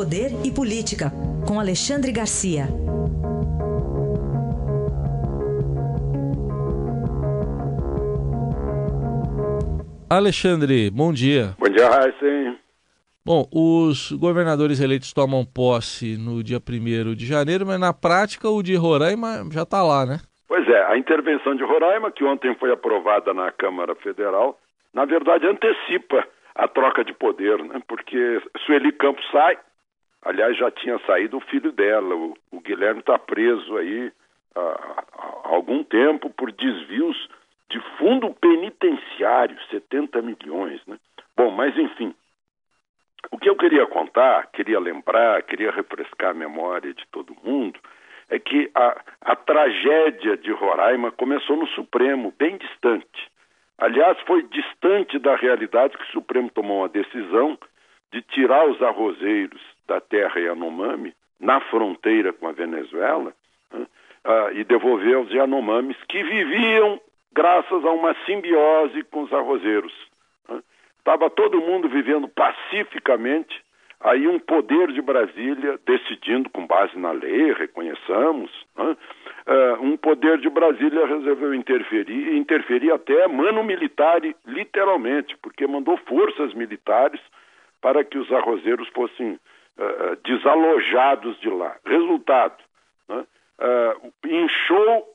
[0.00, 1.12] Poder e Política,
[1.46, 2.64] com Alexandre Garcia.
[10.08, 11.54] Alexandre, bom dia.
[11.58, 12.58] Bom dia, Raíssen.
[13.22, 18.62] Bom, os governadores eleitos tomam posse no dia 1 de janeiro, mas na prática o
[18.62, 20.16] de Roraima já está lá, né?
[20.48, 24.58] Pois é, a intervenção de Roraima, que ontem foi aprovada na Câmara Federal,
[24.94, 27.82] na verdade antecipa a troca de poder, né?
[27.86, 29.58] porque Sueli Campos sai,
[30.22, 34.12] aliás já tinha saído o filho dela, o, o Guilherme está preso aí
[34.54, 37.28] há, há algum tempo por desvios
[37.68, 40.98] de fundo penitenciário, 70 milhões, né?
[41.36, 42.14] Bom, mas enfim,
[43.30, 47.78] o que eu queria contar, queria lembrar, queria refrescar a memória de todo mundo,
[48.28, 53.30] é que a, a tragédia de Roraima começou no Supremo, bem distante.
[53.78, 57.58] Aliás, foi distante da realidade que o Supremo tomou a decisão
[58.12, 63.32] de tirar os arrozeiros da terra Yanomami, na fronteira com a Venezuela,
[63.72, 63.86] né,
[64.24, 67.00] uh, e devolver aos Yanomamis que viviam
[67.32, 69.92] graças a uma simbiose com os arrozeiros.
[70.98, 71.32] Estava né.
[71.34, 73.62] todo mundo vivendo pacificamente,
[74.00, 78.96] aí um poder de Brasília decidindo com base na lei, reconheçamos, né?
[79.46, 85.96] uh, um poder de Brasília resolveu interferir, e interferir até mano militar, literalmente, porque mandou
[86.06, 87.20] forças militares
[87.80, 91.76] para que os arrozeiros fossem uh, desalojados de lá.
[91.84, 92.62] Resultado,
[93.08, 93.24] né?
[93.58, 95.08] uh, inchou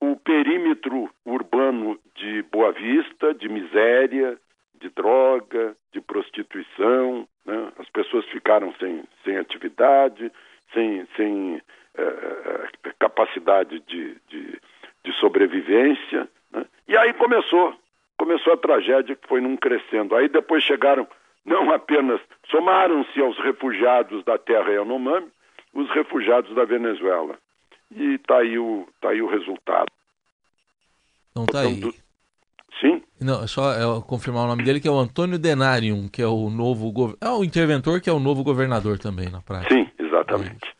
[0.00, 4.38] o perímetro urbano de Boa Vista, de miséria,
[4.80, 7.72] de droga, de prostituição, né?
[7.78, 10.32] as pessoas ficaram sem, sem atividade,
[10.72, 11.60] sem, sem
[11.96, 14.60] é, capacidade de, de,
[15.04, 16.28] de sobrevivência.
[16.52, 16.64] Né?
[16.88, 17.74] E aí começou,
[18.16, 20.16] começou a tragédia que foi num crescendo.
[20.16, 21.06] Aí depois chegaram,
[21.44, 25.28] não apenas, somaram-se aos refugiados da terra Yanomami,
[25.74, 27.36] os refugiados da Venezuela.
[27.90, 29.90] E está aí, o, tá aí o resultado.
[31.34, 31.80] Não está aí.
[31.80, 31.92] Do...
[32.80, 33.02] Sim?
[33.20, 36.26] Não, é só é, confirmar o nome dele, que é o Antônio Denarium, que é
[36.26, 36.90] o novo...
[36.92, 37.16] Go...
[37.20, 39.74] É o interventor, que é o novo governador também, na prática.
[39.74, 40.66] Sim, exatamente.
[40.66, 40.79] É.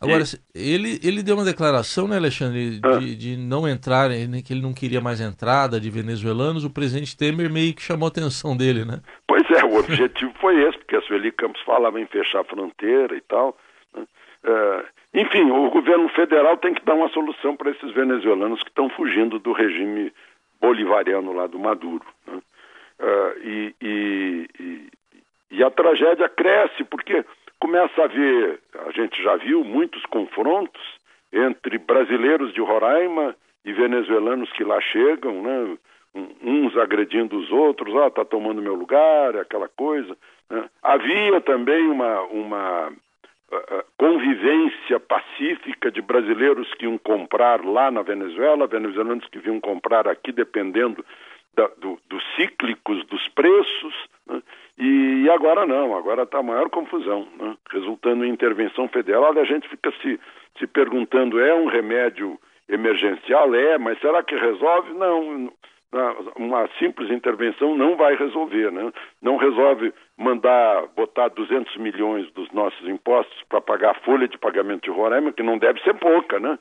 [0.00, 0.24] Agora,
[0.54, 2.98] ele, ele deu uma declaração, né, Alexandre, ah.
[2.98, 6.64] de, de não entrar, né, que ele não queria mais entrada de venezuelanos.
[6.64, 9.00] O presidente Temer meio que chamou a atenção dele, né?
[9.28, 13.14] Pois é, o objetivo foi esse, porque a Sueli Campos falava em fechar a fronteira
[13.14, 13.56] e tal.
[13.94, 14.04] Né?
[14.44, 14.84] É,
[15.20, 19.38] enfim, o governo federal tem que dar uma solução para esses venezuelanos que estão fugindo
[19.38, 20.12] do regime
[20.60, 22.06] bolivariano lá do Maduro.
[22.26, 22.40] Né?
[23.00, 24.88] É, e, e, e,
[25.50, 27.24] e a tragédia cresce, porque
[27.60, 30.80] começa a haver, a gente já viu muitos confrontos
[31.32, 35.76] entre brasileiros de Roraima e venezuelanos que lá chegam, né?
[36.42, 40.16] uns agredindo os outros, ah, está tomando meu lugar, aquela coisa.
[40.50, 40.68] Né?
[40.82, 48.66] Havia também uma, uma uh, convivência pacífica de brasileiros que iam comprar lá na Venezuela,
[48.66, 51.04] venezuelanos que vinham comprar aqui, dependendo
[51.54, 53.94] da, do, dos cíclicos dos preços.
[54.26, 54.42] Né?
[54.80, 57.54] E, agora não, agora está maior confusão, né?
[57.70, 59.24] resultando em intervenção federal.
[59.24, 60.18] Olha, a gente fica se,
[60.58, 63.54] se perguntando: é um remédio emergencial?
[63.54, 64.94] É, mas será que resolve?
[64.94, 65.52] Não,
[66.36, 68.90] uma simples intervenção não vai resolver, né?
[69.20, 74.84] Não resolve mandar botar 200 milhões dos nossos impostos para pagar a folha de pagamento
[74.84, 76.58] de Roraima, que não deve ser pouca, né?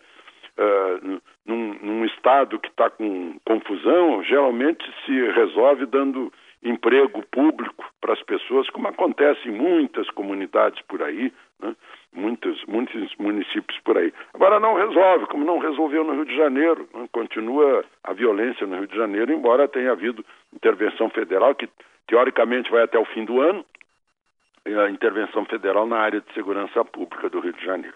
[0.57, 8.13] Uh, num, num estado que está com confusão, geralmente se resolve dando emprego público para
[8.13, 11.31] as pessoas, como acontece em muitas comunidades por aí,
[11.61, 11.75] né?
[12.13, 14.13] muitos, muitos municípios por aí.
[14.33, 16.87] Agora não resolve, como não resolveu no Rio de Janeiro.
[16.93, 17.07] Né?
[17.11, 21.69] Continua a violência no Rio de Janeiro, embora tenha havido intervenção federal, que
[22.07, 23.65] teoricamente vai até o fim do ano,
[24.65, 27.95] a intervenção federal na área de segurança pública do Rio de Janeiro.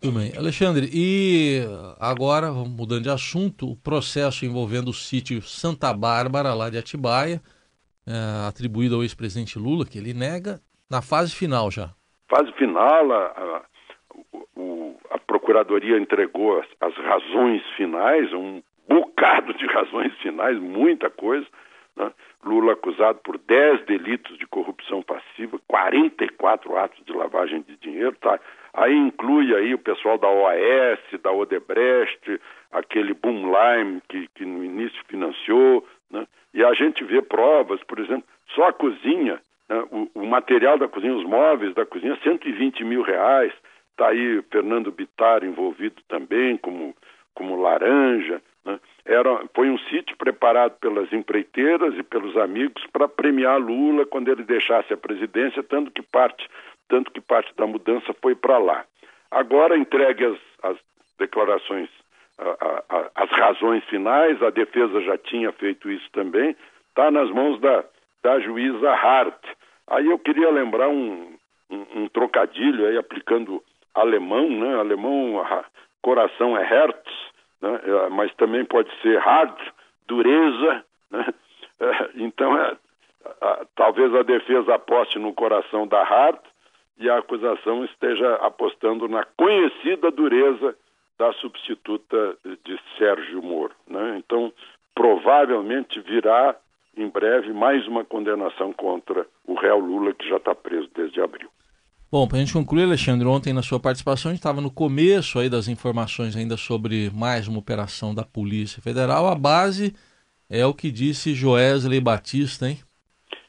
[0.00, 0.32] Tudo bem.
[0.36, 1.62] Alexandre, e
[1.98, 7.42] agora, mudando de assunto, o processo envolvendo o sítio Santa Bárbara, lá de Atibaia,
[8.08, 10.60] é, atribuído ao ex-presidente Lula, que ele nega,
[10.90, 11.90] na fase final já.
[12.28, 13.62] Fase final, a, a,
[14.56, 21.46] o, a Procuradoria entregou as, as, razões finais, um bocado de razões finais, muita coisa.
[21.96, 22.10] Né?
[22.44, 28.38] Lula acusado por 10 delitos de corrupção passiva, 44 atos de lavagem de dinheiro, tá?
[28.72, 32.40] Aí inclui aí o pessoal da OAS, da Odebrecht,
[32.70, 35.84] aquele Boomlime que, que no início financiou,
[36.68, 38.24] a gente vê provas, por exemplo,
[38.54, 39.84] só a cozinha, né?
[39.90, 43.52] o, o, material da cozinha, os móveis da cozinha, 120 mil reais.
[43.90, 46.94] Está aí Fernando Bittar envolvido também, como,
[47.34, 48.40] como laranja.
[48.64, 48.78] Né?
[49.04, 54.44] Era, foi um sítio preparado pelas empreiteiras e pelos amigos para premiar Lula quando ele
[54.44, 56.48] deixasse a presidência, tanto que parte
[56.88, 58.84] tanto que parte da mudança foi para lá.
[59.30, 60.78] Agora entregue as, as
[61.18, 61.90] declarações,
[63.14, 66.56] as razões finais, a defesa já tinha feito isso também,
[66.88, 67.84] está nas mãos da,
[68.22, 69.44] da juíza Hart.
[69.88, 71.36] Aí eu queria lembrar um,
[71.70, 73.62] um, um trocadilho aí aplicando
[73.94, 74.78] alemão, né?
[74.78, 75.44] Alemão,
[76.02, 76.96] coração é Herz,
[77.60, 77.80] né?
[77.84, 79.54] É, mas também pode ser hard,
[80.06, 81.26] dureza, né?
[81.80, 82.76] É, então, é,
[83.76, 86.40] talvez a defesa aposte no coração da Hart
[86.98, 90.76] e a acusação esteja apostando na conhecida dureza
[91.18, 93.74] da substituta de Sérgio Moro.
[93.88, 94.18] Né?
[94.18, 94.52] Então,
[94.94, 96.54] provavelmente virá
[96.96, 101.48] em breve mais uma condenação contra o réu Lula, que já está preso desde abril.
[102.10, 105.38] Bom, para a gente concluir, Alexandre, ontem na sua participação a gente estava no começo
[105.38, 109.26] aí das informações ainda sobre mais uma operação da Polícia Federal.
[109.26, 109.94] A base
[110.50, 112.78] é o que disse Joesley Batista, hein?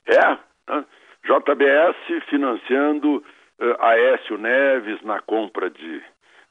[0.06, 0.30] É,
[0.72, 0.86] né?
[1.24, 6.02] JBS financiando uh, Aécio Neves na compra de,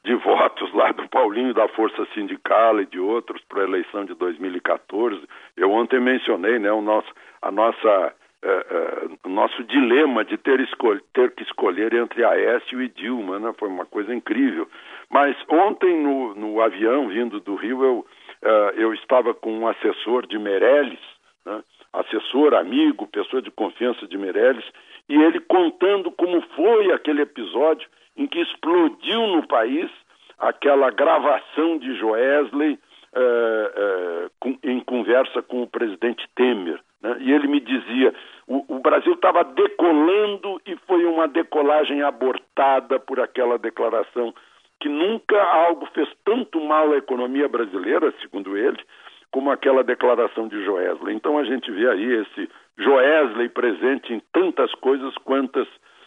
[0.08, 4.14] de votos lá do Paulinho da Força Sindical e de outros para a eleição de
[4.14, 5.20] 2014.
[5.54, 7.08] Eu ontem mencionei né, o nosso,
[7.42, 10.66] a nossa é, é, nosso dilema de ter,
[11.12, 13.52] ter, que escolher entre Aécio e Dilma, né?
[13.58, 14.66] foi uma coisa incrível.
[15.10, 18.06] Mas ontem no, no avião vindo do Rio eu,
[18.40, 21.00] é, eu estava com um assessor de Meirelles,
[21.44, 21.62] né?
[21.92, 24.64] assessor, amigo, pessoa de confiança de Meirelles,
[25.06, 27.86] e ele contando como foi aquele episódio
[28.18, 29.88] em que explodiu no país
[30.38, 32.78] aquela gravação de Joesley
[33.14, 36.80] é, com, em conversa com o presidente Temer.
[37.00, 37.16] Né?
[37.20, 38.12] E ele me dizia:
[38.46, 44.34] o, o Brasil estava decolando e foi uma decolagem abortada por aquela declaração
[44.80, 48.78] que nunca algo fez tanto mal à economia brasileira, segundo ele,
[49.30, 51.14] como aquela declaração de Joesley.
[51.14, 55.66] Então a gente vê aí esse Joesley presente em tantas coisas quantas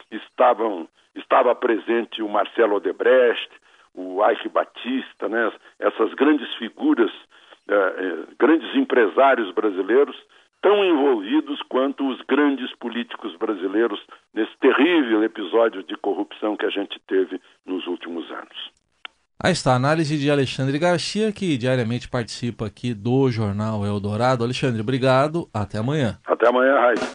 [0.09, 0.87] estavam
[1.31, 3.50] estava presente o Marcelo Odebrecht,
[3.95, 5.50] o Ike Batista, né?
[5.80, 7.10] essas grandes figuras,
[7.69, 10.16] eh, eh, grandes empresários brasileiros
[10.62, 14.00] tão envolvidos quanto os grandes políticos brasileiros
[14.33, 18.72] nesse terrível episódio de corrupção que a gente teve nos últimos anos.
[19.44, 24.44] Aí está a análise de Alexandre Garcia, que diariamente participa aqui do Jornal Eldorado.
[24.44, 25.50] Alexandre, obrigado.
[25.51, 26.19] Até amanhã.
[26.28, 27.10] Até amanhã, Raíssa.